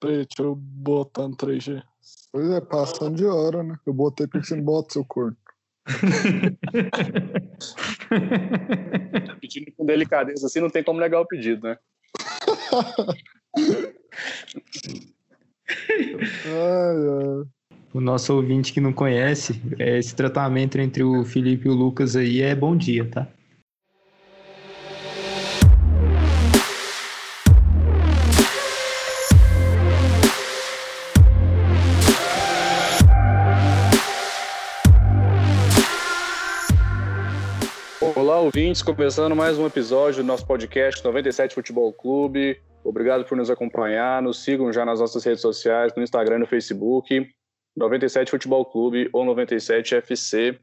[0.00, 1.82] Deixa eu botar no 3G.
[2.32, 3.78] Pois é, passando de hora, né?
[3.86, 5.36] Eu botei porque você não bota seu corno.
[9.40, 11.78] Pedindo com delicadeza assim, não tem como negar o pedido, né?
[16.46, 17.44] Ai, ai.
[17.94, 22.14] O nosso ouvinte que não conhece, é, esse tratamento entre o Felipe e o Lucas
[22.14, 23.26] aí é bom dia, tá?
[38.56, 42.58] Ouvintes, começando mais um episódio do nosso podcast 97 Futebol Clube.
[42.82, 44.22] Obrigado por nos acompanhar.
[44.22, 47.28] Nos sigam já nas nossas redes sociais, no Instagram e no Facebook.
[47.76, 50.58] 97 Futebol Clube ou 97 FC.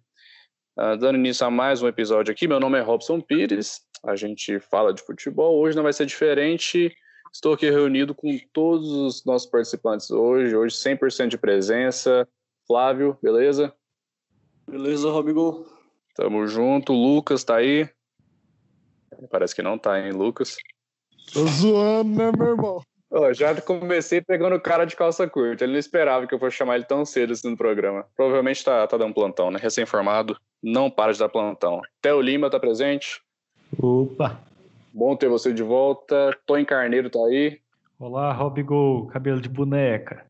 [0.76, 3.82] Ah, dando início a mais um episódio aqui, meu nome é Robson Pires.
[4.04, 5.60] A gente fala de futebol.
[5.60, 6.91] Hoje não vai ser diferente.
[7.32, 10.55] Estou aqui reunido com todos os nossos participantes hoje.
[10.55, 12.28] Hoje 100% de presença.
[12.66, 13.72] Flávio, beleza?
[14.68, 15.82] Beleza, Robigol?
[16.16, 16.94] Tamo junto.
[16.94, 17.90] Lucas tá aí?
[19.30, 20.58] Parece que não tá, hein, Lucas?
[21.34, 22.84] Tô zoando, né, meu irmão?
[23.10, 25.64] Ó, já comecei pegando o cara de calça curta.
[25.64, 28.06] Ele não esperava que eu fosse chamar ele tão cedo assim no programa.
[28.16, 29.60] Provavelmente tá, tá dando plantão, né?
[29.62, 31.82] Recém-formado, não para de dar plantão.
[32.02, 33.22] Theo Lima tá presente.
[33.80, 34.40] Opa!
[34.91, 36.36] Bom ter você de volta.
[36.46, 37.60] Tony Carneiro tá aí.
[38.00, 40.26] Olá, Robigol, cabelo de boneca.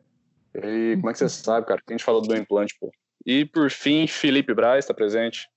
[0.54, 1.82] E como é que você sabe, cara?
[1.86, 2.92] Que a gente falou do implante, pô.
[3.26, 5.50] E por fim, Felipe Braz tá presente.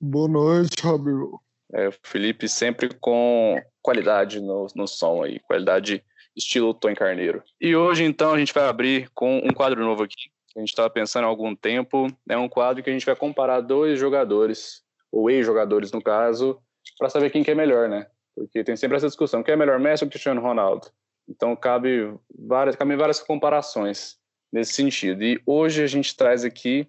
[0.00, 1.40] Boa noite, Robinho.
[1.72, 6.04] É, o Felipe sempre com qualidade no, no som aí, qualidade
[6.36, 7.42] estilo Tony Carneiro.
[7.60, 10.30] E hoje, então, a gente vai abrir com um quadro novo aqui.
[10.54, 12.06] A gente estava pensando há algum tempo.
[12.28, 16.60] É um quadro que a gente vai comparar dois jogadores, ou ex-jogadores no caso,
[16.98, 18.06] para saber quem que é melhor, né?
[18.34, 20.88] Porque tem sempre essa discussão: quem é melhor, Messi ou Cristiano Ronaldo?
[21.28, 24.16] Então, cabe várias, cabem várias comparações
[24.52, 25.24] nesse sentido.
[25.24, 26.88] E hoje a gente traz aqui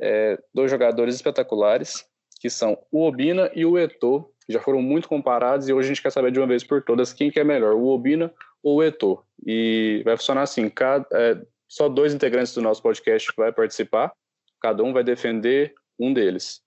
[0.00, 2.04] é, dois jogadores espetaculares,
[2.42, 6.02] que são o Obina e o que já foram muito comparados, e hoje a gente
[6.02, 8.82] quer saber de uma vez por todas quem que é melhor, o Obina ou o
[8.82, 9.22] Eto'o.
[9.46, 14.12] E vai funcionar assim, cada, é, só dois integrantes do nosso podcast vai participar,
[14.60, 16.60] cada um vai defender um deles.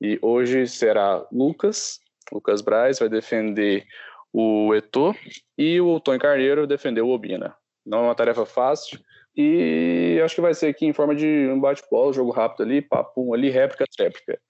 [0.00, 2.00] E hoje será Lucas,
[2.32, 3.84] Lucas Braz vai defender
[4.32, 5.14] o Eto'o,
[5.58, 7.54] e o Tony Carneiro vai defender o Obina.
[7.84, 8.98] Não é uma tarefa fácil,
[9.36, 13.34] e acho que vai ser aqui em forma de um bate-bola, jogo rápido ali, papo
[13.34, 14.40] ali, réplica, tréplica.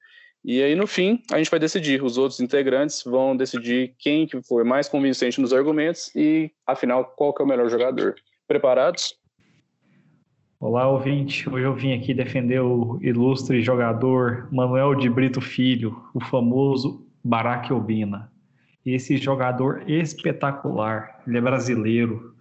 [0.42, 2.02] E aí, no fim, a gente vai decidir.
[2.02, 7.34] Os outros integrantes vão decidir quem que foi mais convincente nos argumentos e, afinal, qual
[7.34, 8.14] que é o melhor jogador.
[8.48, 9.14] Preparados?
[10.58, 11.48] Olá, ouvinte.
[11.48, 17.70] Hoje eu vim aqui defender o ilustre jogador Manuel de Brito Filho, o famoso Barack
[17.70, 18.32] Obina.
[18.84, 21.22] Esse jogador espetacular.
[21.26, 22.34] Ele é brasileiro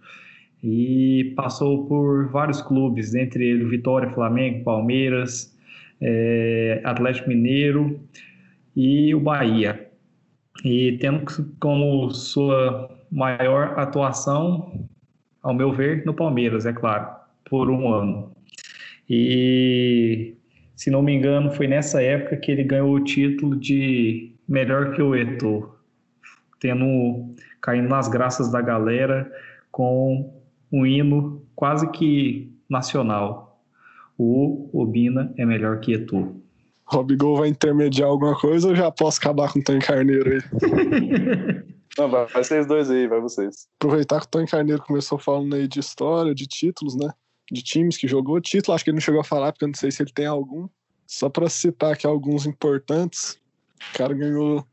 [0.64, 5.54] e passou por vários clubes, entre eles Vitória, Flamengo, Palmeiras,
[6.00, 8.00] é, Atlético Mineiro
[8.74, 9.88] e o Bahia.
[10.64, 11.24] E tendo
[11.58, 14.88] como sua maior atuação,
[15.42, 17.08] ao meu ver, no Palmeiras, é claro,
[17.48, 18.32] por um ano.
[19.08, 20.34] E,
[20.76, 25.02] se não me engano, foi nessa época que ele ganhou o título de melhor que
[25.02, 25.74] o Eto'o,
[26.60, 29.30] tendo caindo nas graças da galera
[29.70, 30.32] com
[30.70, 33.49] um hino quase que nacional.
[34.22, 36.42] O Obina é melhor que Eto'o.
[36.84, 40.42] Robigol vai intermediar alguma coisa ou já posso acabar com o Tony Carneiro aí?
[41.96, 43.66] Não, vai, vai vocês dois aí, vai vocês.
[43.76, 47.08] Aproveitar que o Tony Carneiro começou falando aí de história, de títulos, né?
[47.50, 48.38] De times que jogou.
[48.42, 50.26] Título, acho que ele não chegou a falar, porque eu não sei se ele tem
[50.26, 50.68] algum.
[51.06, 53.40] Só para citar aqui alguns importantes.
[53.90, 54.66] O cara ganhou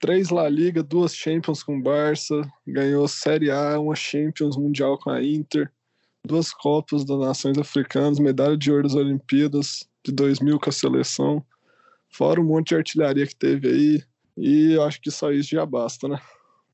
[0.00, 5.10] três La Liga, duas Champions com o Barça, ganhou Série A, uma Champions Mundial com
[5.10, 5.70] a Inter,
[6.26, 11.44] duas Copas das Nações Africanas, medalha de ouro das Olimpíadas de 2000 com a seleção,
[12.08, 14.02] fora um monte de artilharia que teve aí,
[14.36, 16.18] e eu acho que só isso já basta, né?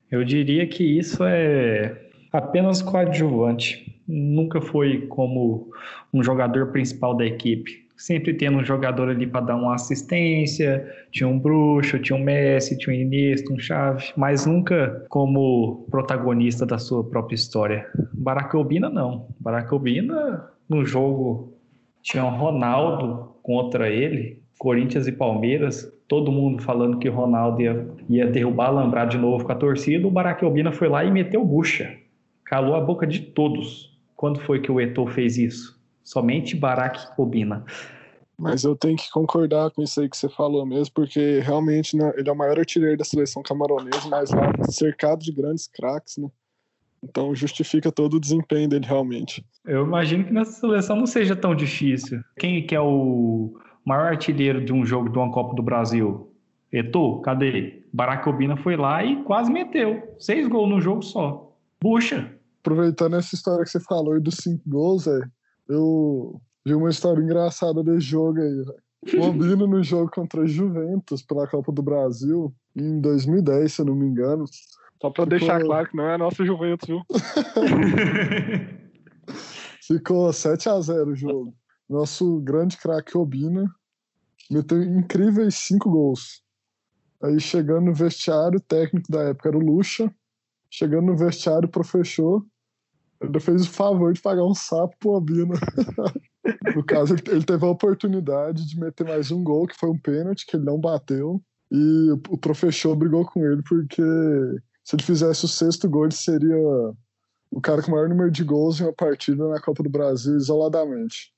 [0.09, 4.01] Eu diria que isso é apenas coadjuvante.
[4.07, 5.69] Nunca foi como
[6.13, 7.86] um jogador principal da equipe.
[7.97, 12.77] Sempre tendo um jogador ali para dar uma assistência, tinha um Bruxo, tinha um Messi,
[12.77, 17.87] tinha um Iniesta, um Xavi, mas nunca como protagonista da sua própria história.
[18.13, 19.27] Barack Obina não.
[19.39, 21.53] Barack Obina no jogo
[22.03, 28.27] tinha o Ronaldo contra ele, Corinthians e Palmeiras, todo mundo falando que Ronaldo ia, ia
[28.27, 31.95] derrubar, lembrar de novo com a torcida, o Barack Obina foi lá e meteu bucha.
[32.45, 33.97] Calou a boca de todos.
[34.15, 35.76] Quando foi que o Eto'o fez isso?
[36.07, 37.65] Somente Barack Obina.
[38.39, 42.13] Mas eu tenho que concordar com isso aí que você falou mesmo, porque realmente né,
[42.15, 46.29] ele é o maior artilheiro da seleção camaronesa, mas lá cercado de grandes craques, né?
[47.03, 49.45] Então justifica todo o desempenho dele realmente.
[49.65, 52.21] Eu imagino que nessa seleção não seja tão difícil.
[52.39, 56.33] Quem que é o maior artilheiro de um jogo de uma Copa do Brasil?
[56.71, 57.21] Eto'o?
[57.21, 57.83] Cadê?
[57.91, 60.15] Barack Obina foi lá e quase meteu.
[60.17, 61.53] Seis gols no jogo só.
[61.77, 62.33] Puxa!
[62.61, 65.29] Aproveitando essa história que você falou aí dos cinco gols, velho,
[65.67, 68.75] eu vi uma história engraçada desse jogo aí, velho.
[69.17, 73.85] O Obina no jogo contra a Juventus pela Copa do Brasil, em 2010, se eu
[73.85, 74.45] não me engano.
[75.01, 77.01] Só pra Ficou- deixar claro que não é a nossa Juventus, viu?
[79.85, 81.55] Ficou 7 a 0 o jogo.
[81.89, 83.65] Nosso grande craque Obina
[84.51, 86.41] meteu incríveis cinco gols.
[87.23, 90.13] Aí chegando no vestiário, o técnico da época era o Lucha.
[90.69, 92.45] Chegando no vestiário, o professor
[93.21, 95.55] ainda fez o favor de pagar um sapo pro Obina.
[96.75, 99.97] no caso, ele, ele teve a oportunidade de meter mais um gol, que foi um
[99.97, 101.41] pênalti, que ele não bateu.
[101.71, 104.01] E o, o professor brigou com ele porque
[104.83, 106.55] se ele fizesse o sexto gol, ele seria
[107.51, 110.35] o cara com o maior número de gols em uma partida na Copa do Brasil
[110.37, 111.33] isoladamente.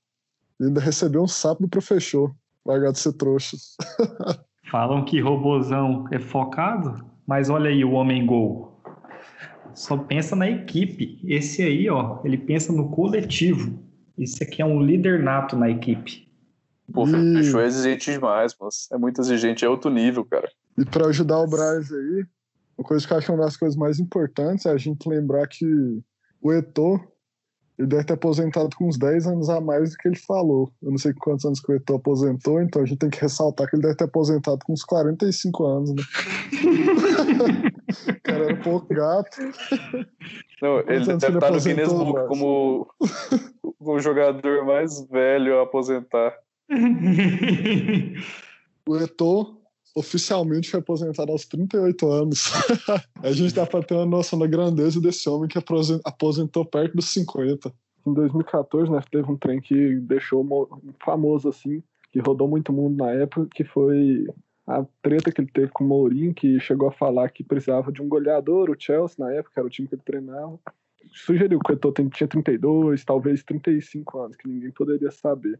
[0.59, 2.31] E ainda recebeu um sapo do professor,
[2.65, 3.57] largado de ser trouxa.
[4.69, 8.68] Falam que robozão é focado, mas olha aí o homem gol.
[9.73, 11.19] Só pensa na equipe.
[11.23, 13.79] Esse aí, ó, ele pensa no coletivo.
[14.17, 16.27] Esse aqui é um líder nato na equipe.
[16.91, 18.87] Pô, E- fechou é exigente demais, moço.
[18.91, 20.49] É muito exigente, é outro nível, cara.
[20.77, 22.25] E para ajudar o Braz aí,
[22.77, 25.07] uma coisa que eu acho que é uma das coisas mais importantes é a gente
[25.07, 25.65] lembrar que
[26.41, 26.99] o Eto'o,
[27.79, 30.69] ele deve ter aposentado com uns 10 anos a mais do que ele falou.
[30.83, 33.69] Eu não sei quantos anos que o Eto'o aposentou, então a gente tem que ressaltar
[33.69, 36.03] que ele deve ter aposentado com uns 45 anos, né?
[38.09, 39.37] o cara era um pouco gato.
[40.61, 45.63] Não, ele deve ele estar no Guinness Book como o, o jogador mais velho a
[45.63, 46.33] aposentar.
[48.85, 49.58] O Eto'o
[49.95, 52.45] oficialmente foi aposentado aos 38 anos.
[53.21, 56.95] a gente dá pra ter uma noção da grandeza desse homem que aposen- aposentou perto
[56.95, 57.71] dos 50.
[58.05, 62.97] Em 2014, né, teve um trem que deixou mo- famoso assim, que rodou muito mundo
[62.97, 64.25] na época, que foi
[64.65, 68.01] a treta que ele teve com o Mourinho, que chegou a falar que precisava de
[68.01, 70.59] um goleador, o Chelsea, na época, era o time que ele treinava.
[71.11, 75.59] Sugeriu que o Eto'o tinha 32, talvez 35 anos, que ninguém poderia saber.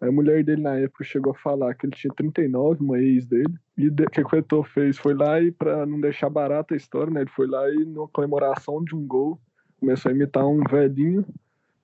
[0.00, 3.52] A mulher dele na época chegou a falar que ele tinha 39, uma ex dele.
[3.76, 4.96] E o que, o Eto'o fez?
[4.96, 7.22] Foi lá e, pra não deixar barata a história, né?
[7.22, 9.40] Ele foi lá e, numa comemoração de um gol,
[9.80, 11.24] começou a imitar um velhinho,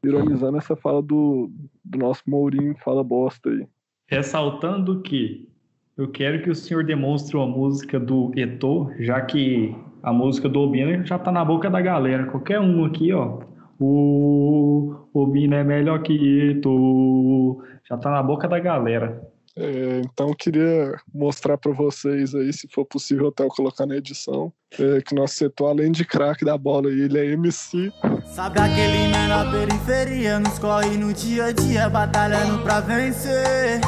[0.02, 1.50] ironizando essa fala do,
[1.84, 3.66] do nosso Mourinho, fala bosta aí.
[4.06, 5.49] Ressaltando que
[5.96, 10.60] eu quero que o senhor demonstre uma música do Eto'o, já que a música do
[10.60, 12.26] Obina já tá na boca da galera.
[12.26, 13.40] Qualquer um aqui, ó.
[13.81, 16.12] O Obina é melhor que
[16.50, 17.62] Eto'o.
[17.88, 19.22] Já tá na boca da galera.
[19.56, 23.96] É, então eu queria mostrar para vocês aí, se for possível até eu colocar na
[23.96, 27.93] edição, é, que nosso setor, além de craque da bola, aí, ele é MC.
[28.25, 33.81] Sabe aquele menor periferia nos corre no dia a dia batalhando pra vencer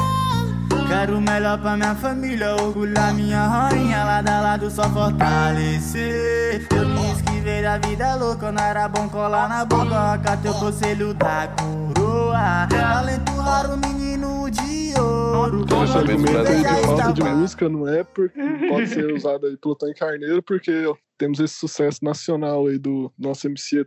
[0.87, 6.87] Quero o melhor pra minha família, orgulhar minha rainha Lado a lado só fortalecer Eu
[6.87, 7.11] me
[7.47, 13.31] esquivei da vida louca, não era bom colar na boca o conselho da coroa Talento
[13.31, 18.03] raro, menino de ouro Então esse argumento aí Brasil de falta de música não é
[18.03, 20.71] porque pode ser usado aí pelo Tony Carneiro, porque
[21.17, 23.85] temos esse sucesso nacional aí do nosso MC.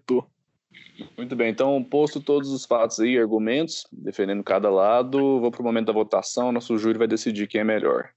[1.17, 5.65] Muito bem, então, posto todos os fatos aí, argumentos, defendendo cada lado, vou para o
[5.65, 8.09] momento da votação, nosso júri vai decidir quem é melhor.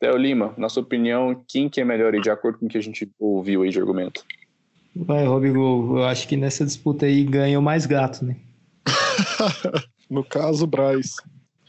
[0.00, 2.78] Theo Lima, na sua opinião, quem que é melhor aí, de acordo com o que
[2.78, 4.24] a gente ouviu aí de argumento?
[4.94, 8.36] Vai, Robigol, eu acho que nessa disputa aí ganha o mais gato, né?
[10.10, 11.16] No caso, o Braz.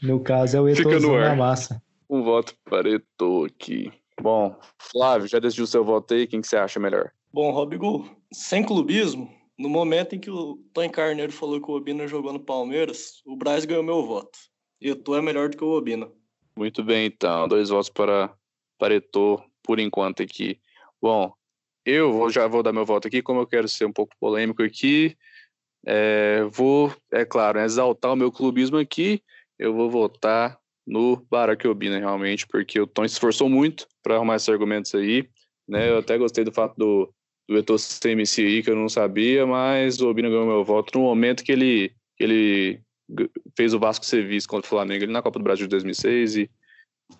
[0.02, 1.24] No caso é o ar.
[1.24, 1.82] da massa.
[2.08, 3.92] Um voto para Eto'o aqui.
[4.20, 7.10] Bom, Flávio, já decidiu seu voto aí, quem que você acha melhor?
[7.32, 12.08] Bom, Robigol, sem clubismo, no momento em que o Tony Carneiro falou que o Obina
[12.08, 14.38] jogou no Palmeiras, o Braz ganhou meu voto.
[14.80, 16.08] Eto'o é melhor do que o Obina.
[16.56, 18.34] Muito bem, então, dois votos para,
[18.78, 20.58] para Eto'o, por enquanto aqui.
[21.00, 21.32] Bom,
[21.84, 24.62] eu vou, já vou dar meu voto aqui, como eu quero ser um pouco polêmico
[24.62, 25.16] aqui,
[25.86, 29.22] é, vou, é claro, exaltar o meu clubismo aqui,
[29.58, 34.36] eu vou votar no Barack Obina, realmente, porque o Tom se esforçou muito para arrumar
[34.36, 35.28] esses argumentos aí,
[35.68, 37.12] né, eu até gostei do fato do,
[37.48, 40.98] do Eto'o ser MC aí, que eu não sabia, mas o Obina ganhou meu voto
[40.98, 42.80] no momento que ele, ele
[43.56, 46.50] fez o Vasco ser contra o Flamengo, ele na Copa do Brasil de 2006 e,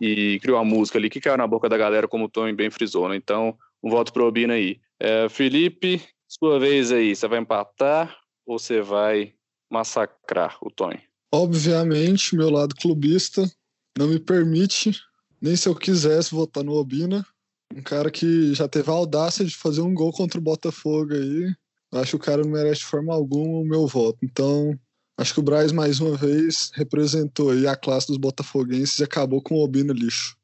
[0.01, 2.71] e criou a música ali, que caiu na boca da galera, como o Tom bem
[2.71, 4.81] frisou, né, então um voto pro Obina aí.
[4.99, 9.35] É, Felipe, sua vez aí, você vai empatar ou você vai
[9.71, 11.01] massacrar o Tony?
[11.33, 13.51] Obviamente, meu lado clubista
[13.97, 15.01] não me permite,
[15.41, 17.25] nem se eu quisesse, votar no Obina.
[17.75, 21.55] Um cara que já teve a audácia de fazer um gol contra o Botafogo aí.
[21.93, 24.19] Acho que o cara não merece de forma alguma o meu voto.
[24.23, 24.79] Então,
[25.17, 29.41] acho que o Braz, mais uma vez, representou aí a classe dos botafoguenses e acabou
[29.41, 30.37] com o Obino lixo.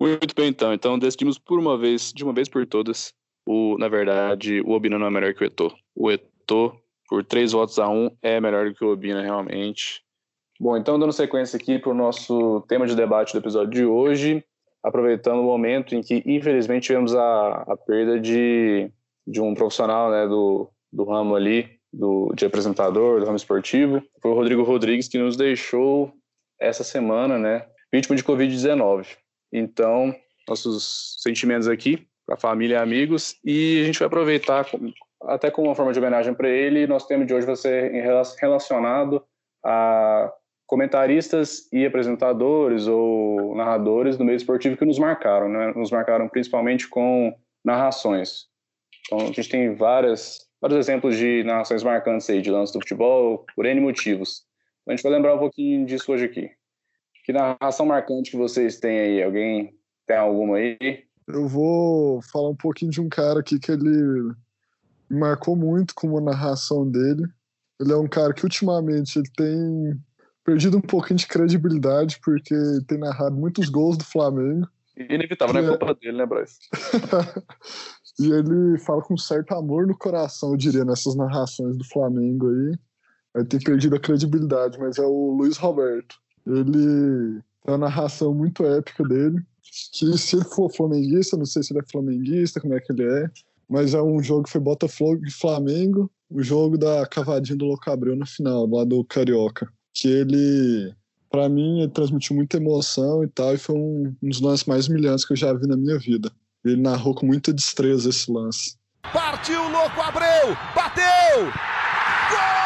[0.00, 0.72] Muito bem, então.
[0.72, 3.12] Então decidimos por uma vez, de uma vez por todas,
[3.46, 5.74] o, na verdade, o Obina não é melhor que o Eto'o.
[5.94, 6.72] O Eto'o,
[7.08, 10.02] por três votos a um, é melhor do que o Obina, realmente.
[10.58, 14.44] Bom, então dando sequência aqui para o nosso tema de debate do episódio de hoje,
[14.82, 18.90] aproveitando o momento em que, infelizmente, tivemos a, a perda de,
[19.26, 24.30] de um profissional né, do, do ramo ali, do, de apresentador, do ramo esportivo, foi
[24.30, 26.12] o Rodrigo Rodrigues, que nos deixou
[26.58, 29.06] essa semana, né, vítima de Covid-19.
[29.52, 30.14] Então,
[30.48, 34.66] nossos sentimentos aqui para a família e amigos, e a gente vai aproveitar
[35.22, 36.86] até como uma forma de homenagem para ele.
[36.86, 37.90] Nosso tema de hoje vai ser
[38.40, 39.24] relacionado
[39.64, 40.32] a
[40.66, 45.72] comentaristas e apresentadores ou narradores do meio esportivo que nos marcaram, né?
[45.74, 48.46] Nos marcaram principalmente com narrações.
[49.06, 53.44] Então, a gente tem várias, vários exemplos de narrações marcantes aí, de lances do futebol,
[53.56, 54.44] por N motivos.
[54.82, 56.50] Então, a gente vai lembrar um pouquinho disso hoje aqui.
[57.30, 59.22] Que narração marcante que vocês têm aí?
[59.22, 59.72] Alguém
[60.04, 60.76] tem alguma aí?
[61.28, 64.34] Eu vou falar um pouquinho de um cara aqui que ele
[65.08, 67.22] marcou muito com a narração dele.
[67.80, 69.96] Ele é um cara que ultimamente ele tem
[70.44, 72.52] perdido um pouquinho de credibilidade porque
[72.88, 74.66] tem narrado muitos gols do Flamengo.
[74.96, 76.58] Inevitável, não é culpa dele, né, Bryce?
[78.18, 82.76] e ele fala com certo amor no coração, eu diria, nessas narrações do Flamengo aí.
[83.36, 86.16] Ele tem perdido a credibilidade, mas é o Luiz Roberto.
[86.46, 89.40] Ele tem uma narração muito épica dele.
[89.92, 93.04] Que se ele for flamenguista, não sei se ele é flamenguista, como é que ele
[93.04, 93.30] é,
[93.68, 97.88] mas é um jogo que foi Botafogo e Flamengo, o jogo da cavadinha do Louco
[97.88, 99.68] Abreu na final, lá do Carioca.
[99.94, 100.92] Que ele,
[101.30, 104.88] para mim, ele transmitiu muita emoção e tal, e foi um, um dos lances mais
[104.88, 106.32] humilhantes que eu já vi na minha vida.
[106.64, 108.74] Ele narrou com muita destreza esse lance.
[109.12, 110.56] Partiu Louco Abreu!
[110.74, 111.44] Bateu!
[111.44, 112.59] Gol!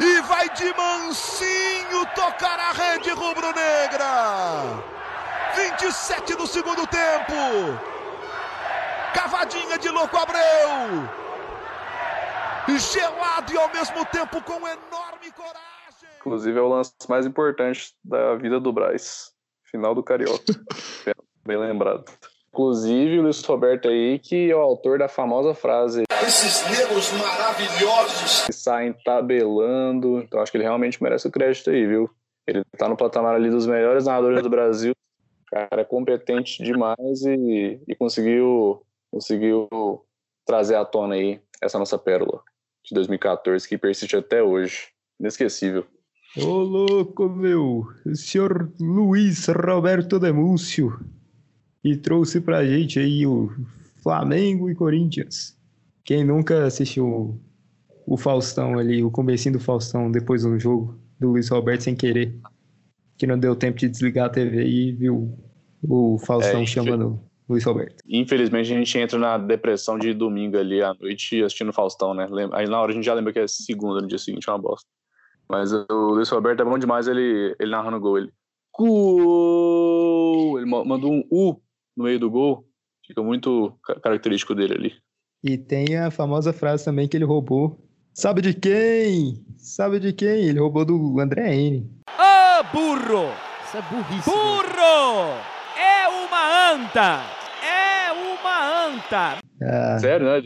[0.00, 4.04] E vai de mansinho tocar a rede rubro-negra.
[5.54, 7.34] 27 do segundo tempo.
[9.14, 11.08] Cavadinha de louco Abreu.
[12.78, 16.08] Gelado e ao mesmo tempo com enorme coragem.
[16.18, 19.32] Inclusive é o lance mais importante da vida do Braz.
[19.64, 20.44] Final do Carioca.
[21.46, 22.04] Bem lembrado.
[22.52, 26.04] Inclusive, o Luiz Roberto aí, que é o autor da famosa frase.
[26.26, 28.46] Esses negros maravilhosos.
[28.46, 30.20] Que saem tabelando.
[30.20, 32.10] Então, acho que ele realmente merece o crédito aí, viu?
[32.46, 34.92] Ele tá no patamar ali dos melhores narradores do Brasil.
[35.50, 39.68] Cara, é competente demais e, e conseguiu, conseguiu
[40.44, 42.42] trazer à tona aí essa nossa pérola
[42.84, 44.88] de 2014 que persiste até hoje.
[45.20, 45.86] Inesquecível.
[46.36, 47.86] Ô, louco, meu!
[48.06, 50.98] O senhor Luiz Roberto Demúcio
[51.92, 53.50] e trouxe pra gente aí o
[54.02, 55.56] Flamengo e Corinthians.
[56.04, 57.40] Quem nunca assistiu
[58.06, 62.34] o Faustão ali, o comecinho do Faustão depois do jogo do Luiz Roberto sem querer,
[63.16, 65.38] que não deu tempo de desligar a TV e viu
[65.82, 68.02] o Faustão é, chamando Luiz Roberto.
[68.08, 72.26] Infelizmente a gente entra na depressão de domingo ali à noite assistindo o Faustão, né?
[72.52, 74.58] Aí na hora a gente já lembra que é segunda, no dia seguinte é uma
[74.58, 74.88] bosta.
[75.48, 78.18] Mas o Luiz Roberto é bom demais ele, ele narrando gol.
[78.18, 78.30] Ele.
[78.78, 80.58] Gol!
[80.58, 81.60] Ele mandou um U
[81.98, 82.64] no meio do gol.
[83.04, 84.92] Fica muito característico dele ali.
[85.42, 87.84] E tem a famosa frase também que ele roubou.
[88.14, 89.44] Sabe de quem?
[89.56, 90.46] Sabe de quem?
[90.46, 91.90] Ele roubou do André N.
[92.06, 93.32] Ah, burro!
[93.64, 94.30] Isso é burrice.
[94.30, 95.38] Burro!
[95.76, 97.22] É uma anta!
[97.64, 99.38] É uma anta!
[99.62, 100.42] Ah, Sério, né?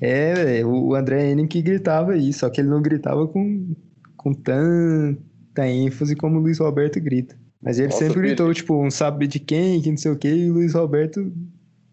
[0.00, 3.74] É, o André N que gritava isso, só que ele não gritava com,
[4.16, 7.36] com tanta ênfase como o Luiz Roberto grita.
[7.62, 10.34] Mas ele Nossa, sempre gritou, tipo, um sabe de quem, que não sei o quê,
[10.34, 11.32] e o Luiz Roberto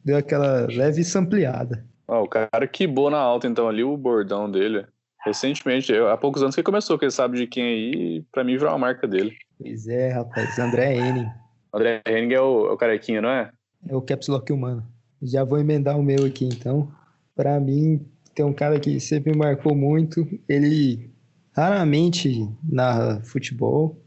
[0.03, 1.85] deu aquela leve sampleada.
[2.07, 4.85] Ah, o cara quibou na alta, então, ali o bordão dele.
[5.23, 8.53] Recentemente, eu, há poucos anos que começou, que ele sabe de quem aí, pra mim
[8.53, 9.35] virou uma marca dele.
[9.59, 11.27] Pois é, rapaz, André Henning.
[11.71, 13.51] André Henning é o, é o carequinho, não é?
[13.87, 14.83] É o Caps Lock humano.
[15.21, 16.91] Já vou emendar o meu aqui, então.
[17.35, 20.25] Pra mim, tem um cara que sempre me marcou muito.
[20.47, 21.11] Ele
[21.51, 24.01] raramente narra futebol,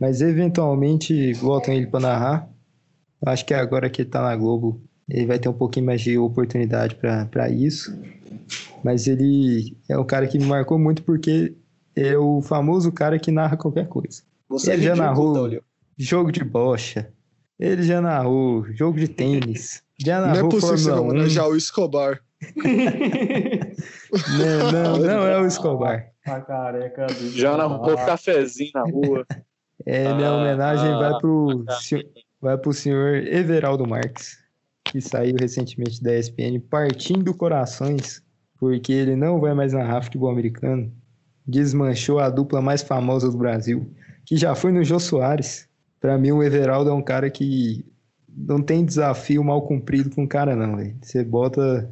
[0.00, 2.48] mas eventualmente botam ele para narrar.
[3.24, 6.18] Acho que agora que ele tá na Globo, ele vai ter um pouquinho mais de
[6.18, 7.96] oportunidade para isso.
[8.82, 11.54] Mas ele é um cara que me marcou muito porque
[11.96, 14.22] é o famoso cara que narra qualquer coisa.
[14.48, 15.62] Você ele é já narrou Taulio.
[15.96, 17.08] jogo de bocha.
[17.58, 19.82] Ele já narrou jogo de tênis.
[19.98, 21.08] Já Não é narrou possível Fórmula 1.
[21.08, 22.20] homenagear o Escobar.
[24.38, 26.06] Não, não, não é o Escobar.
[26.26, 29.26] A careca do Já na rua, cafezinho na rua.
[29.86, 32.04] É, minha Ah, homenagem vai ah, pro, senhor-
[32.40, 34.38] vai pro senhor Everaldo Marques,
[34.84, 38.22] que saiu recentemente da ESPN, partindo corações,
[38.58, 40.92] porque ele não vai mais narrar futebol americano.
[41.46, 43.92] Desmanchou a dupla mais famosa do Brasil,
[44.24, 45.68] que já foi no Jô Soares.
[46.00, 47.84] Pra mim, o Everaldo é um cara que
[48.28, 50.96] não tem desafio mal cumprido com o cara, não, velho.
[51.02, 51.90] Você bota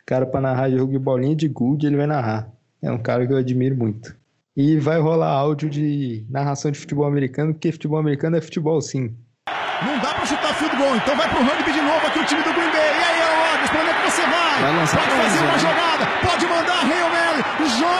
[0.00, 2.52] o cara pra narrar jogo de bolinha de gude, ele vai narrar.
[2.82, 4.14] É um cara que eu admiro muito.
[4.56, 9.14] E vai rolar áudio de narração de futebol americano, porque futebol americano é futebol sim.
[9.82, 12.42] Não dá pra chutar field goal, então vai pro rugby de novo aqui o time
[12.42, 12.90] do Green Bay.
[12.90, 13.20] E aí,
[13.52, 14.60] Rodgers, pra onde é que você vai?
[14.60, 15.58] Vai pode fazer uma né?
[15.58, 17.42] jogada, pode mandar Hail Mary,
[17.78, 17.99] joga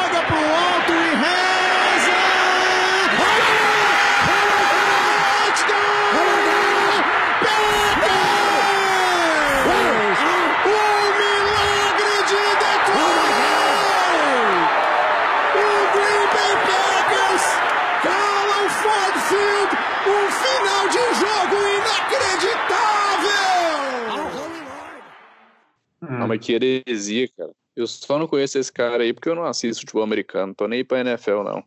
[26.00, 27.50] Não, mas que heresia, cara.
[27.76, 30.48] Eu só não conheço esse cara aí porque eu não assisto futebol americano.
[30.48, 31.64] Não tô nem aí pra NFL, não.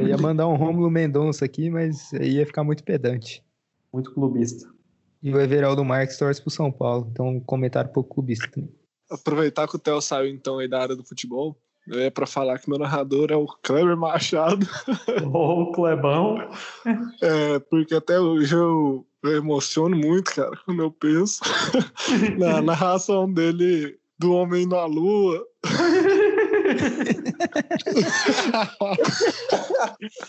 [0.00, 3.42] Eu ia mandar um Rômulo Mendonça aqui, mas aí ia ficar muito pedante.
[3.92, 4.68] Muito clubista.
[5.22, 8.72] E o Everaldo Marques torce pro São Paulo, então um comentário um pouco clubista também.
[9.10, 11.56] Aproveitar que o Theo saiu então aí da área do futebol,
[11.88, 14.66] eu ia pra falar que meu narrador é o Kleber Machado.
[15.32, 16.36] Ô, o Clebão.
[17.22, 21.40] É, porque até hoje eu, eu emociono muito, cara, quando eu penso
[22.38, 25.46] na narração dele do Homem na Lua.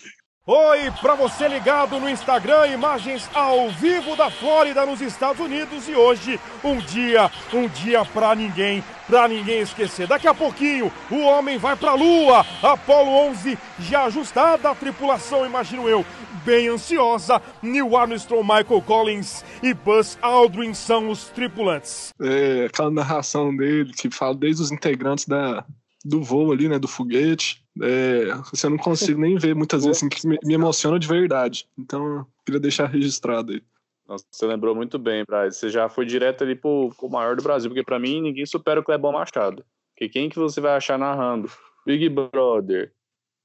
[0.52, 5.94] Oi, pra você ligado no Instagram, imagens ao vivo da Flórida nos Estados Unidos e
[5.94, 10.08] hoje um dia, um dia pra ninguém, pra ninguém esquecer.
[10.08, 15.88] Daqui a pouquinho o homem vai pra Lua, Apollo 11 já ajustada a tripulação, imagino
[15.88, 16.04] eu,
[16.46, 17.42] bem ansiosa.
[17.62, 22.14] Neil Armstrong, Michael Collins e Buzz Aldrin são os tripulantes.
[22.22, 25.66] É, aquela narração dele que fala desde os integrantes da,
[26.04, 27.64] do voo ali, né, do foguete.
[27.82, 31.68] É, você não consigo nem ver muitas vezes, assim, que me, me emociona de verdade.
[31.78, 33.62] Então, eu queria deixar registrado aí.
[34.08, 35.58] Nossa, você lembrou muito bem, Braz.
[35.58, 38.80] Você já foi direto ali pro, pro maior do Brasil, porque pra mim ninguém supera
[38.80, 39.64] o Clebão Machado.
[39.94, 41.52] Porque quem que você vai achar narrando?
[41.86, 42.92] Big Brother.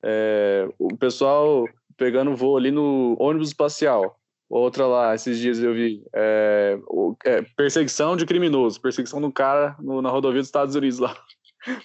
[0.02, 4.18] É, o pessoal pegando voo ali no ônibus espacial.
[4.48, 6.02] Outra lá, esses dias eu vi.
[6.14, 6.78] é,
[7.24, 8.80] é, perseguição de criminoso.
[8.80, 11.16] Perseguição do cara no- na rodovia dos Estados Unidos lá.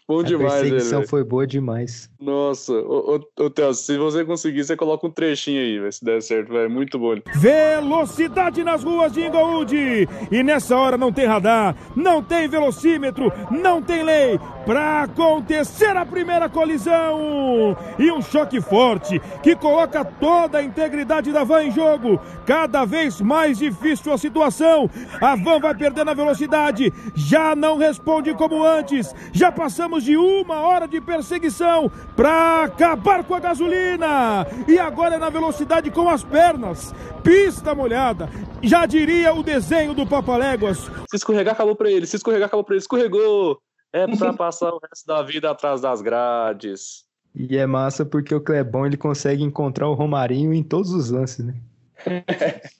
[0.07, 1.09] Bom a demais, perseguição velho.
[1.09, 2.09] foi boa demais.
[2.19, 6.03] Nossa, ô, ô, ô Theo, se você conseguir, você coloca um trechinho aí, velho, se
[6.03, 6.69] der certo, velho.
[6.69, 7.15] Muito bom.
[7.35, 10.07] Velocidade nas ruas de Inglewood.
[10.31, 14.39] E nessa hora não tem radar, não tem velocímetro, não tem lei.
[14.65, 17.75] Pra acontecer a primeira colisão.
[17.97, 22.19] E um choque forte que coloca toda a integridade da van em jogo.
[22.45, 24.89] Cada vez mais difícil a situação.
[25.19, 26.93] A van vai perdendo a velocidade.
[27.15, 29.13] Já não responde como antes.
[29.31, 34.47] Já passamos de uma hora de perseguição pra acabar com a gasolina.
[34.67, 36.91] E agora é na velocidade com as pernas.
[37.23, 38.27] Pista molhada.
[38.63, 40.79] Já diria o desenho do Papaléguas.
[41.07, 42.07] Se escorregar, acabou pra ele.
[42.07, 42.81] Se escorregar, acabou pra ele.
[42.81, 43.61] Escorregou.
[43.93, 47.05] É pra passar o resto da vida atrás das grades.
[47.35, 51.45] E é massa porque o Clebão ele consegue encontrar o Romarinho em todos os lances,
[51.45, 51.53] né?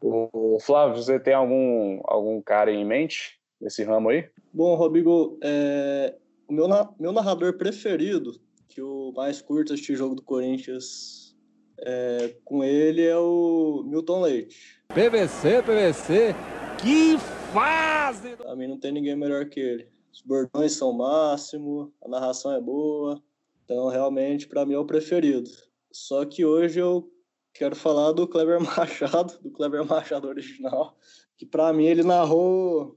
[0.00, 4.28] O Flávio, você tem algum, algum cara em mente nesse ramo aí?
[4.52, 6.14] Bom, Rodrigo, é,
[6.54, 11.36] meu, meu narrador preferido, que o mais curto este jogo do Corinthians
[11.78, 14.80] é, com ele é o Milton Leite.
[14.88, 16.34] PVC, PVC,
[16.80, 17.18] que
[17.52, 18.36] fase!
[18.36, 19.88] Pra mim não tem ninguém melhor que ele.
[20.12, 23.20] Os bordões são o máximo, a narração é boa,
[23.64, 25.50] então realmente pra mim é o preferido.
[25.90, 27.10] Só que hoje eu
[27.52, 30.96] quero falar do Kleber Machado, do Kleber Machado original,
[31.36, 32.96] que pra mim ele narrou,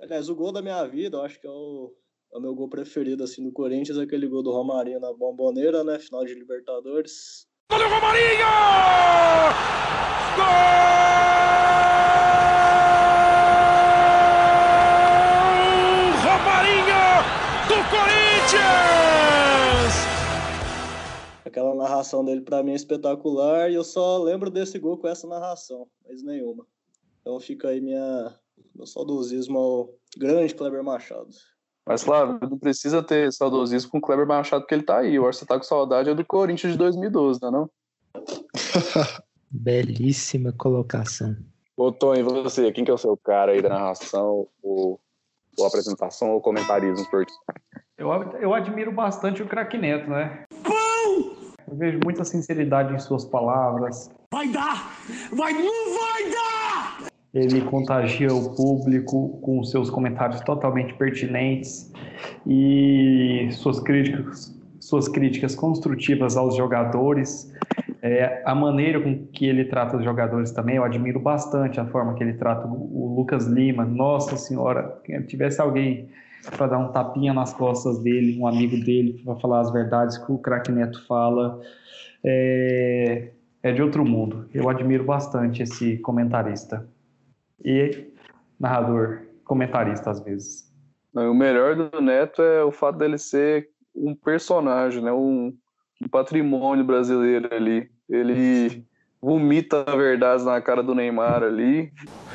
[0.00, 1.94] aliás, o gol da minha vida, eu acho que é o,
[2.36, 6.22] o meu gol preferido assim do Corinthians, aquele gol do Romarinho na Bomboneira, né, final
[6.24, 7.46] de Libertadores.
[7.70, 8.46] O Romarinho!
[10.36, 10.44] Gol!
[16.22, 17.02] Romarinho
[17.68, 18.56] do Corinthians!
[21.46, 25.26] Aquela narração dele pra mim é espetacular e eu só lembro desse gol com essa
[25.26, 26.66] narração, mas nenhuma.
[27.22, 28.38] Então fica aí minha,
[28.74, 31.34] meu saudosismo ao grande Kleber Machado.
[31.86, 35.14] Mas, Flávio, não precisa ter saudosismo com o Kleber Machado, porque ele tá aí.
[35.14, 37.70] Eu acho que você tá com saudade é do Corinthians de 2012, não é não?
[39.48, 41.36] Belíssima colocação.
[41.76, 44.98] Ô, Tony, você, quem que é o seu cara aí da narração, ou,
[45.56, 47.38] ou apresentação, ou comentarismo esportivo?
[47.96, 50.44] Eu, eu admiro bastante o craque Neto, né?
[51.68, 54.10] Eu vejo muita sinceridade em suas palavras.
[54.32, 54.92] Vai dar!
[55.32, 56.55] Vai, não vai dar!
[57.36, 61.92] Ele contagia o público com seus comentários totalmente pertinentes
[62.46, 67.52] e suas críticas, suas críticas construtivas aos jogadores.
[68.00, 72.14] É, a maneira com que ele trata os jogadores também, eu admiro bastante a forma
[72.14, 73.84] que ele trata o, Lucas Lima.
[73.84, 76.08] Nossa Senhora, se tivesse alguém
[76.56, 80.32] para dar um tapinha nas costas dele, um amigo dele, para falar as verdades que
[80.32, 81.60] o craque Neto fala,
[82.24, 83.28] é,
[83.62, 84.48] é de outro mundo.
[84.54, 86.95] Eu admiro bastante esse comentarista.
[87.64, 88.12] E
[88.58, 90.72] narrador, comentarista às vezes.
[91.14, 95.12] O melhor do Neto é o fato dele ser um personagem, né?
[95.12, 95.54] um,
[96.02, 97.88] um patrimônio brasileiro ali.
[98.08, 98.84] Ele
[99.20, 101.90] vomita verdades na cara do Neymar ali.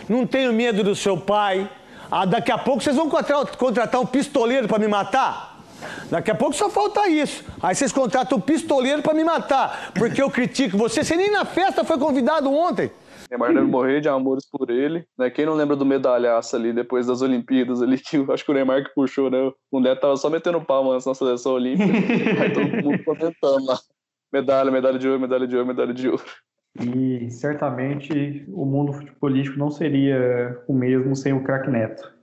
[0.09, 1.69] Não tenho medo do seu pai.
[2.09, 5.61] Ah, daqui a pouco vocês vão contratar, contratar um pistoleiro para me matar?
[6.09, 7.43] Daqui a pouco só falta isso.
[7.61, 11.03] Aí vocês contratam um pistoleiro para me matar, porque eu critico você.
[11.03, 12.91] Você nem na festa foi convidado ontem.
[13.31, 15.05] Neymar deve morrer de amores por ele.
[15.17, 15.29] Né?
[15.29, 18.83] Quem não lembra do medalhaço ali depois das Olimpíadas ali, que acho que o Neymar
[18.83, 19.51] que puxou, né?
[19.71, 21.91] O Neto tava só metendo palma na seleção olímpica.
[22.43, 23.79] aí todo mundo comentando lá.
[24.31, 26.23] Medalha, medalha de ouro, medalha de ouro, medalha de ouro.
[26.79, 32.13] E certamente o mundo político não seria o mesmo sem o craque Neto.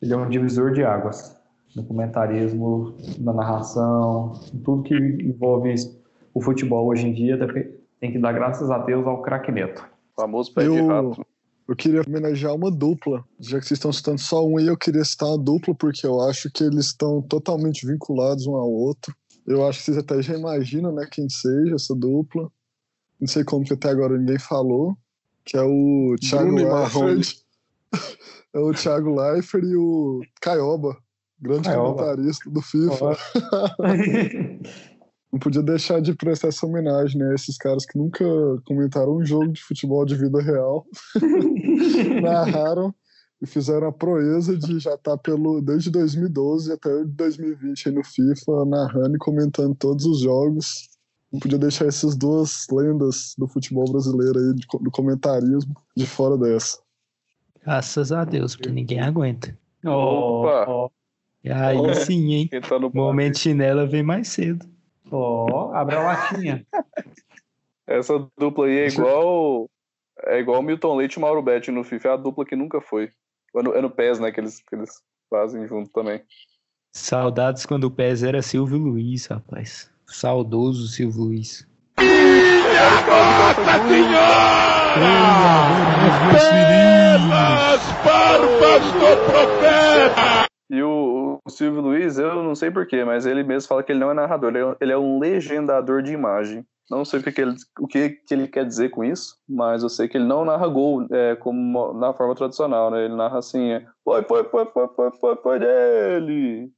[0.00, 1.40] Ele é um divisor de águas
[1.74, 5.74] no comentarismo, na narração, em tudo que envolve
[6.32, 7.36] o futebol hoje em dia,
[8.00, 9.84] tem que dar graças a Deus ao craque Neto.
[10.16, 11.26] O famoso pé de rato.
[11.66, 13.24] Eu queria homenagear uma dupla.
[13.40, 16.20] Já que vocês estão citando só um aí, eu queria citar uma dupla, porque eu
[16.20, 19.14] acho que eles estão totalmente vinculados um ao outro.
[19.46, 22.50] Eu acho que vocês até já imaginam, né, quem seja essa dupla.
[23.18, 24.96] Não sei como que até agora ninguém falou.
[25.44, 27.38] Que é o Thiago Leifert.
[28.52, 30.96] é o Thiago Leifert e o Caioba,
[31.40, 32.02] grande Caioba.
[32.02, 33.16] comentarista do FIFA.
[35.34, 37.34] Não podia deixar de prestar essa homenagem, né?
[37.34, 38.24] Esses caras que nunca
[38.64, 40.86] comentaram um jogo de futebol de vida real,
[42.22, 42.94] narraram
[43.42, 48.64] e fizeram a proeza de já estar pelo desde 2012 até 2020 aí no FIFA,
[48.64, 50.88] narrando e comentando todos os jogos.
[51.32, 56.38] Não podia deixar essas duas lendas do futebol brasileiro aí, de- do comentarismo, de fora
[56.38, 56.78] dessa.
[57.60, 59.58] Graças a Deus, porque ninguém aguenta.
[59.84, 60.92] Opa!
[61.42, 62.48] E aí sim, hein?
[62.60, 64.64] Tá momento chinela vem mais cedo.
[65.10, 66.66] Ó, abre a latinha.
[67.86, 69.68] Essa dupla aí é igual.
[70.26, 72.08] É igual Milton Leite e Mauro Betti no FIFA.
[72.08, 73.10] É a dupla que nunca foi.
[73.54, 74.32] É no, é no PES, né?
[74.32, 74.90] Que eles, que eles
[75.28, 76.22] fazem junto também.
[76.92, 79.90] Saudades quando o PES era Silvio Luiz, rapaz.
[80.06, 81.68] Saudoso Silvio Luiz.
[90.70, 90.88] E o,
[91.44, 94.14] o Silvio Luiz, eu não sei porquê, mas ele mesmo fala que ele não é
[94.14, 96.66] narrador, ele é, ele é um legendador de imagem.
[96.90, 99.82] Não sei o, que, que, ele, o que, que ele quer dizer com isso, mas
[99.82, 103.06] eu sei que ele não narra gol é, como na forma tradicional, né?
[103.06, 106.70] Ele narra assim, é, foi, foi, foi, foi, foi, foi, foi dele.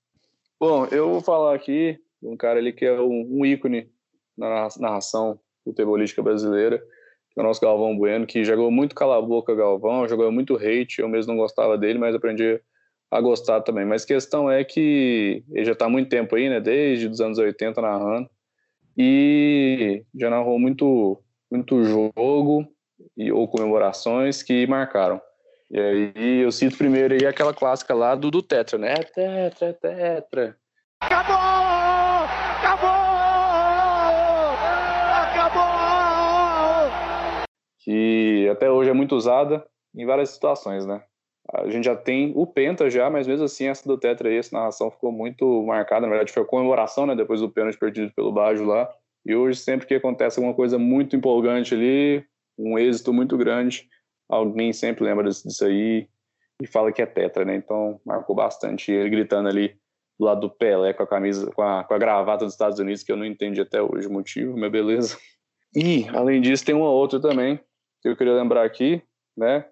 [0.60, 3.90] Bom, eu vou falar aqui de um cara ali que é um, um ícone
[4.38, 9.56] na narra- narração futebolística brasileira, que é o nosso Galvão Bueno, que jogou muito cala-boca
[9.56, 12.60] Galvão, jogou muito hate, eu mesmo não gostava dele, mas aprendi
[13.10, 13.84] a gostar também.
[13.84, 16.60] Mas questão é que ele já está há muito tempo aí, né?
[16.60, 18.28] Desde os anos 80 narrando.
[18.96, 22.66] E já narrou muito, muito jogo
[23.16, 25.20] e, ou comemorações que marcaram.
[25.70, 28.94] E aí eu cito primeiro aí aquela clássica lá do, do Tetra, né?
[28.94, 30.56] É Tetra, é Tetra.
[31.00, 31.36] Acabou!
[32.58, 32.90] Acabou!
[35.22, 35.86] Acabou!
[37.86, 39.64] que até hoje é muito usada
[39.94, 41.02] em várias situações, né?
[41.52, 44.56] A gente já tem o Penta já, mas mesmo assim essa do Tetra aí, essa
[44.56, 48.32] narração ficou muito marcada, na verdade foi a comemoração, né, depois do pênalti perdido pelo
[48.32, 48.88] Baggio lá,
[49.24, 52.24] e hoje sempre que acontece alguma coisa muito empolgante ali,
[52.58, 53.88] um êxito muito grande,
[54.28, 56.08] alguém sempre lembra disso, aí
[56.60, 59.76] e fala que é Tetra, né, então marcou bastante, ele gritando ali
[60.18, 63.02] do lado do Pelé com a camisa, com a, com a gravata dos Estados Unidos,
[63.02, 65.16] que eu não entendi até hoje o motivo, mas beleza.
[65.74, 67.60] E, além disso, tem uma outra também,
[68.00, 69.02] que eu queria lembrar aqui,
[69.36, 69.66] né?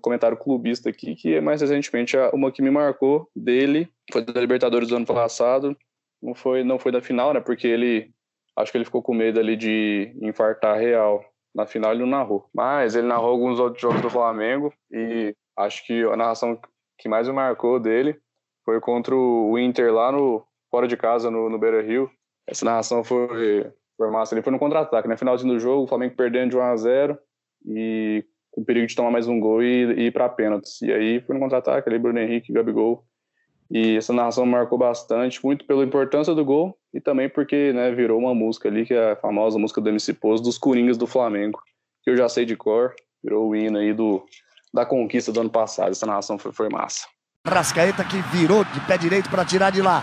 [0.00, 4.96] Comentário clubista aqui, que mais recentemente uma que me marcou dele, foi da Libertadores do
[4.96, 5.76] ano passado.
[6.20, 7.40] Não foi, não foi da final, né?
[7.40, 8.12] Porque ele
[8.56, 11.24] acho que ele ficou com medo ali de infartar real.
[11.54, 12.48] na final ele não narrou.
[12.54, 16.60] Mas ele narrou alguns outros jogos do Flamengo e acho que a narração
[16.98, 18.20] que mais me marcou dele
[18.64, 22.10] foi contra o Inter lá no fora de casa no, no Beira Rio.
[22.46, 24.34] Essa narração foi, foi massa.
[24.34, 25.16] Ele foi no contra-ataque, né?
[25.16, 27.18] Finalzinho do jogo, o Flamengo perdendo de 1 a 0
[27.66, 30.80] e com perigo de tomar mais um gol e, e ir para pênaltis.
[30.82, 33.04] E aí foi no contra-ataque, ali Bruno Henrique, Gabigol.
[33.70, 38.18] E essa narração marcou bastante, muito pela importância do gol e também porque né, virou
[38.18, 41.62] uma música ali, que é a famosa música do MC Pose, dos Coringas do Flamengo,
[42.02, 44.24] que eu já sei de cor, virou o hino aí do,
[44.74, 45.92] da conquista do ano passado.
[45.92, 47.06] Essa narração foi, foi massa.
[47.46, 50.02] Rascaeta que virou de pé direito para tirar de lá.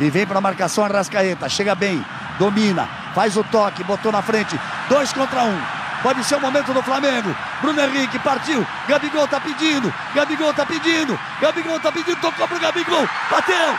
[0.00, 2.02] E vem para a marcação Rascaeta, chega bem,
[2.38, 4.56] domina, faz o toque, botou na frente,
[4.88, 5.73] dois contra um.
[6.04, 7.34] Pode ser o momento do Flamengo.
[7.62, 8.64] Bruno Henrique partiu.
[8.86, 9.92] Gabigol tá pedindo.
[10.14, 11.18] Gabigol tá pedindo.
[11.40, 12.20] Gabigol tá pedindo.
[12.20, 13.08] Tocou pro Gabigol.
[13.30, 13.74] Bateu.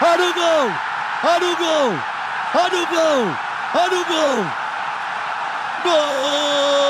[0.00, 0.72] Olha o gol.
[1.24, 1.98] Olha o gol.
[2.54, 3.36] Olha o gol.
[3.74, 4.46] Olha o gol.
[5.82, 6.83] Gol.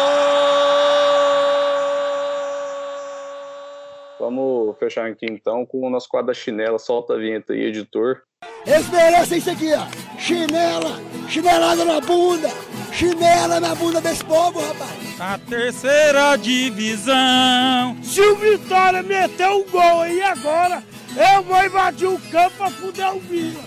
[4.75, 6.79] Vamos fechar aqui então com o nosso quadro da chinela.
[6.79, 8.23] Solta a vinheta aí, editor.
[8.67, 10.19] Eles merecem isso aqui, ó.
[10.19, 12.49] Chinela, chinelada na bunda,
[12.93, 15.21] chinela na bunda desse povo, rapaz.
[15.21, 17.97] A terceira divisão.
[18.03, 20.83] Se o Vitória meter um gol aí agora,
[21.17, 23.63] eu vou invadir o campo pra fuder o Vila.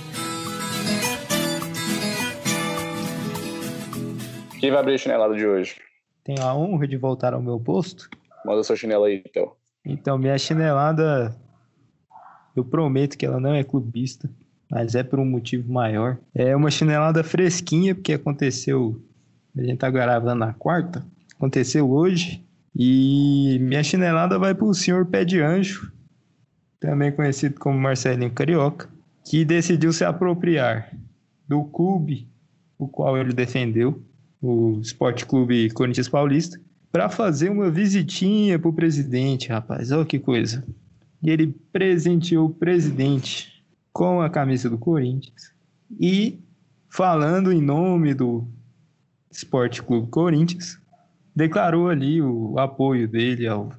[4.60, 5.80] Quem vai abrir a chinelada de hoje?
[6.26, 8.10] Tenho a honra de voltar ao meu posto.
[8.46, 9.57] Manda sua chinela aí, então.
[9.88, 11.36] Então, minha chinelada,
[12.56, 14.30] eu prometo que ela não é clubista
[14.70, 16.18] mas é por um motivo maior.
[16.36, 19.02] É uma chinelada fresquinha, porque aconteceu.
[19.58, 22.44] A gente tá gravando na quarta, aconteceu hoje.
[22.76, 25.92] E minha chinelada vai para o senhor Pé de Anjo,
[26.80, 28.88] também conhecido como Marcelinho Carioca,
[29.26, 30.94] que decidiu se apropriar
[31.48, 32.28] do clube
[32.78, 34.00] o qual ele defendeu,
[34.40, 36.60] o Esporte Clube Corinthians Paulista,
[36.92, 39.92] para fazer uma visitinha pro presidente, rapaz.
[39.92, 40.64] Olha que coisa.
[41.22, 45.52] E ele presenteou o presidente com a camisa do Corinthians
[46.00, 46.40] e
[46.90, 48.48] falando em nome do
[49.32, 50.80] Esporte Clube Corinthians,
[51.36, 53.72] declarou ali o apoio dele ao,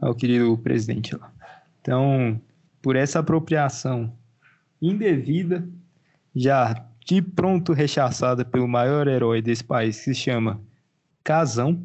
[0.00, 1.32] ao querido presidente lá.
[1.80, 2.40] Então,
[2.82, 4.12] por essa apropriação
[4.82, 5.68] indevida,
[6.34, 10.60] já de pronto rechaçada pelo maior herói desse país, que se chama
[11.22, 11.82] Casão,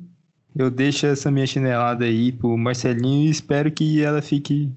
[0.56, 4.72] eu deixo essa minha chinelada aí pro Marcelinho e espero que ela fique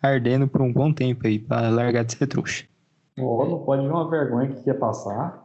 [0.00, 2.64] ardendo por um bom tempo aí, pra largar de ser trouxa.
[3.18, 5.42] Oh, não pode ver uma vergonha que ia passar.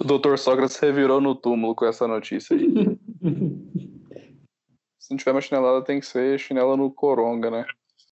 [0.00, 2.98] O doutor Sócrates revirou no túmulo com essa notícia aí.
[4.98, 7.64] Se não tiver uma chinelada, tem que ser chinela no coronga, né?